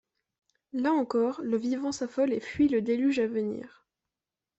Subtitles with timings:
[0.73, 3.85] Là encore, le vivant s’affole et fuit le déluge à venir.